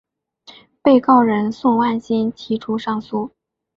[0.81, 3.29] 被告人宋万新提出上诉。